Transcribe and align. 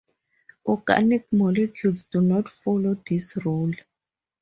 Organic 0.65 1.31
molecules 1.31 2.05
do 2.05 2.21
not 2.21 2.49
follow 2.49 2.95
this 3.07 3.37
rule. 3.45 3.71